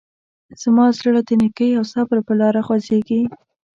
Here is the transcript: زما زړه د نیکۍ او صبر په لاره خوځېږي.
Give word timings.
زما 0.61 0.85
زړه 0.97 1.21
د 1.25 1.29
نیکۍ 1.41 1.69
او 1.77 1.83
صبر 1.93 2.17
په 2.27 2.33
لاره 2.39 2.61
خوځېږي. 2.67 3.21